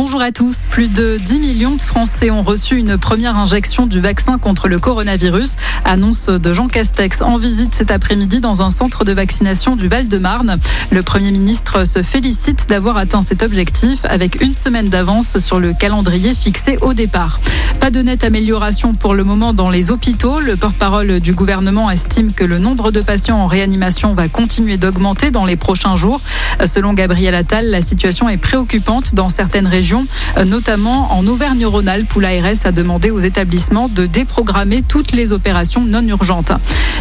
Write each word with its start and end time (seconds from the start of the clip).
Bonjour 0.00 0.22
à 0.22 0.30
tous. 0.30 0.68
Plus 0.70 0.86
de 0.86 1.18
10 1.20 1.40
millions 1.40 1.74
de 1.74 1.82
Français 1.82 2.30
ont 2.30 2.44
reçu 2.44 2.76
une 2.76 2.96
première 2.96 3.36
injection 3.36 3.84
du 3.88 3.98
vaccin 3.98 4.38
contre 4.38 4.68
le 4.68 4.78
coronavirus. 4.78 5.56
Annonce 5.84 6.28
de 6.28 6.52
Jean 6.52 6.68
Castex 6.68 7.20
en 7.20 7.36
visite 7.36 7.74
cet 7.74 7.90
après-midi 7.90 8.38
dans 8.38 8.62
un 8.62 8.70
centre 8.70 9.04
de 9.04 9.12
vaccination 9.12 9.74
du 9.74 9.88
Val-de-Marne. 9.88 10.58
Le 10.92 11.02
Premier 11.02 11.32
ministre 11.32 11.84
se 11.84 12.04
félicite 12.04 12.68
d'avoir 12.68 12.96
atteint 12.96 13.22
cet 13.22 13.42
objectif 13.42 14.04
avec 14.04 14.40
une 14.40 14.54
semaine 14.54 14.88
d'avance 14.88 15.38
sur 15.40 15.58
le 15.58 15.72
calendrier 15.72 16.32
fixé 16.32 16.78
au 16.80 16.94
départ. 16.94 17.40
Pas 17.80 17.90
de 17.90 18.00
nette 18.00 18.22
amélioration 18.22 18.94
pour 18.94 19.14
le 19.14 19.24
moment 19.24 19.52
dans 19.52 19.68
les 19.68 19.90
hôpitaux. 19.90 20.38
Le 20.38 20.54
porte-parole 20.54 21.18
du 21.18 21.32
gouvernement 21.32 21.90
estime 21.90 22.32
que 22.32 22.44
le 22.44 22.60
nombre 22.60 22.92
de 22.92 23.00
patients 23.00 23.38
en 23.38 23.48
réanimation 23.48 24.14
va 24.14 24.28
continuer 24.28 24.76
d'augmenter 24.76 25.32
dans 25.32 25.44
les 25.44 25.56
prochains 25.56 25.96
jours. 25.96 26.20
Selon 26.64 26.92
Gabriel 26.92 27.34
Attal, 27.34 27.68
la 27.68 27.82
situation 27.82 28.28
est 28.28 28.36
préoccupante 28.36 29.14
dans 29.14 29.28
certaines 29.28 29.66
régions 29.66 29.87
région 29.88 30.06
notamment 30.44 31.12
en 31.12 31.26
Auvergne-Rhône-Alpes 31.26 32.14
où 32.16 32.20
l'ARS 32.20 32.64
a 32.64 32.72
demandé 32.72 33.10
aux 33.10 33.18
établissements 33.18 33.88
de 33.88 34.06
déprogrammer 34.06 34.82
toutes 34.82 35.12
les 35.12 35.32
opérations 35.32 35.84
non 35.84 36.06
urgentes. 36.06 36.52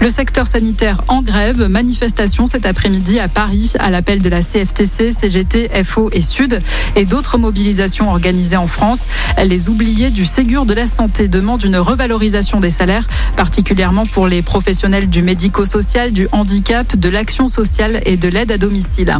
Le 0.00 0.08
secteur 0.08 0.46
sanitaire 0.46 1.02
en 1.08 1.22
grève, 1.22 1.68
manifestation 1.68 2.46
cet 2.46 2.66
après-midi 2.66 3.20
à 3.20 3.28
Paris 3.28 3.72
à 3.78 3.90
l'appel 3.90 4.20
de 4.20 4.28
la 4.28 4.42
CFTC, 4.42 5.12
CGT, 5.12 5.70
FO 5.84 6.10
et 6.12 6.22
Sud 6.22 6.60
et 6.96 7.04
d'autres 7.04 7.38
mobilisations 7.38 8.10
organisées 8.10 8.56
en 8.56 8.66
France. 8.66 9.06
Les 9.42 9.68
oubliés 9.68 10.10
du 10.10 10.24
Ségur 10.24 10.66
de 10.66 10.74
la 10.74 10.86
santé 10.86 11.28
demandent 11.28 11.64
une 11.64 11.76
revalorisation 11.76 12.60
des 12.60 12.70
salaires, 12.70 13.06
particulièrement 13.36 14.06
pour 14.06 14.26
les 14.26 14.42
professionnels 14.42 15.08
du 15.08 15.22
médico-social, 15.22 16.12
du 16.12 16.28
handicap, 16.32 16.96
de 16.96 17.08
l'action 17.08 17.48
sociale 17.48 18.00
et 18.06 18.16
de 18.16 18.28
l'aide 18.28 18.52
à 18.52 18.58
domicile. 18.58 19.16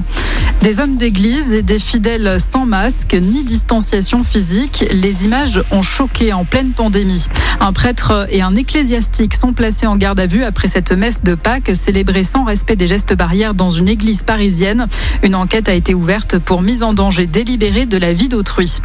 Des 0.63 0.81
hommes 0.81 0.97
d'église 0.97 1.53
et 1.55 1.63
des 1.63 1.79
fidèles 1.79 2.41
sans 2.41 2.67
masque 2.67 3.15
ni 3.15 3.45
distanciation 3.45 4.02
physique. 4.25 4.85
Les 4.93 5.25
images 5.25 5.63
ont 5.71 5.83
choqué 5.83 6.33
en 6.33 6.45
pleine 6.45 6.73
pandémie. 6.73 7.27
Un 7.61 7.73
prêtre 7.73 8.27
et 8.31 8.43
un 8.43 8.55
ecclésiastique 8.55 9.35
sont 9.35 9.53
placés 9.53 9.87
en 9.87 9.97
garde 9.97 10.19
à 10.19 10.27
vue 10.27 10.45
après 10.45 10.69
cette 10.69 10.93
messe 10.93 11.23
de 11.23 11.35
Pâques 11.35 11.71
célébrée 11.75 12.25
sans 12.25 12.45
respect 12.45 12.77
des 12.77 12.87
gestes 12.87 13.17
barrières 13.17 13.55
dans 13.55 13.71
une 13.71 13.89
église 13.89 14.23
parisienne. 14.25 14.89
Une 15.23 15.35
enquête 15.35 15.69
a 15.69 15.75
été 15.75 15.95
ouverte 15.95 16.39
pour 16.39 16.63
mise 16.63 16.83
en 16.83 16.93
danger 16.93 17.27
délibérée 17.27 17.87
de 17.87 17.97
la 17.97 18.13
vie 18.13 18.29
d'autrui. 18.29 18.81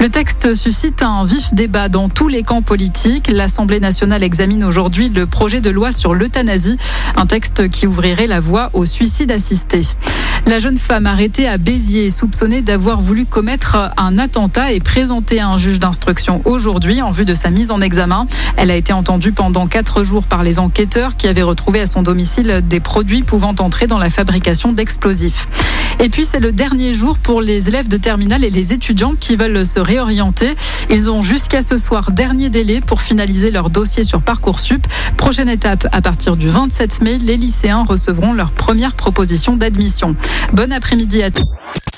Le 0.00 0.08
texte 0.08 0.54
suscite 0.54 1.02
un 1.02 1.24
vif 1.24 1.52
débat 1.52 1.88
dans 1.88 2.08
tous 2.08 2.28
les 2.28 2.42
camps 2.42 2.62
politiques. 2.62 3.28
L'Assemblée 3.28 3.80
nationale 3.80 4.22
examine 4.22 4.64
aujourd'hui 4.64 5.08
le 5.08 5.26
projet 5.26 5.60
de 5.60 5.70
loi 5.70 5.92
sur 5.92 6.14
l'euthanasie, 6.14 6.76
un 7.16 7.26
texte 7.26 7.68
qui 7.68 7.86
ouvrirait 7.86 8.26
la 8.26 8.40
voie 8.40 8.70
au 8.72 8.84
suicide 8.84 9.30
assisté. 9.30 9.82
La 10.46 10.58
jeune 10.58 10.76
femme 10.76 11.06
arrêtée 11.06 11.48
à 11.48 11.56
Béziers, 11.56 12.10
soupçonnée 12.10 12.60
d'avoir 12.60 13.00
voulu 13.00 13.24
commettre 13.24 13.76
un 13.96 14.18
attentat, 14.18 14.72
est 14.72 14.84
présentée 14.84 15.40
à 15.40 15.48
un 15.48 15.56
juge 15.56 15.80
d'instruction 15.80 16.42
aujourd'hui 16.44 17.00
en 17.00 17.10
vue 17.10 17.24
de 17.24 17.34
sa 17.34 17.48
mise 17.48 17.70
en 17.70 17.80
examen. 17.80 18.26
Elle 18.58 18.70
a 18.70 18.76
été 18.76 18.92
entendue 18.92 19.32
pendant 19.32 19.66
quatre 19.66 20.04
jours 20.04 20.24
par 20.24 20.42
les 20.42 20.58
enquêteurs 20.58 21.16
qui 21.16 21.28
avaient 21.28 21.42
retrouvé 21.42 21.80
à 21.80 21.86
son 21.86 22.02
domicile 22.02 22.62
des 22.68 22.80
produits 22.80 23.22
pouvant 23.22 23.54
entrer 23.58 23.86
dans 23.86 23.98
la 23.98 24.10
fabrication 24.10 24.72
d'explosifs. 24.72 25.48
Et 26.00 26.08
puis 26.08 26.24
c'est 26.24 26.40
le 26.40 26.52
dernier 26.52 26.94
jour 26.94 27.18
pour 27.18 27.40
les 27.40 27.68
élèves 27.68 27.88
de 27.88 27.96
terminale 27.96 28.44
et 28.44 28.50
les 28.50 28.72
étudiants 28.72 29.14
qui 29.18 29.36
veulent 29.36 29.64
se 29.64 29.78
réorienter. 29.78 30.54
Ils 30.90 31.10
ont 31.10 31.22
jusqu'à 31.22 31.62
ce 31.62 31.78
soir 31.78 32.10
dernier 32.10 32.50
délai 32.50 32.80
pour 32.80 33.00
finaliser 33.00 33.50
leur 33.50 33.70
dossier 33.70 34.04
sur 34.04 34.22
Parcoursup. 34.22 34.86
Prochaine 35.16 35.48
étape, 35.48 35.86
à 35.92 36.02
partir 36.02 36.36
du 36.36 36.48
27 36.48 37.02
mai, 37.02 37.18
les 37.18 37.36
lycéens 37.36 37.84
recevront 37.84 38.32
leur 38.32 38.52
première 38.52 38.94
proposition 38.94 39.56
d'admission. 39.56 40.16
Bon 40.52 40.72
après-midi 40.72 41.22
à 41.22 41.30
tous. 41.30 41.44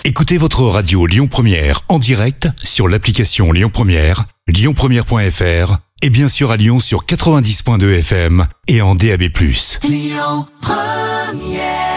Écoutez 0.05 0.39
votre 0.39 0.63
radio 0.63 1.06
Lyon 1.06 1.27
Première 1.27 1.81
en 1.89 1.99
direct 1.99 2.49
sur 2.62 2.87
l'application 2.87 3.51
Lyon 3.51 3.71
Première, 3.73 4.25
lyonpremière.fr 4.47 5.79
et 6.03 6.11
bien 6.11 6.29
sûr 6.29 6.53
à 6.53 6.56
Lyon 6.56 6.79
sur 6.79 7.05
90.2 7.06 7.99
FM 7.99 8.47
et 8.69 8.83
en 8.83 8.95
DAB+. 8.95 9.23
Lyon 9.83 10.47
Première 10.61 11.96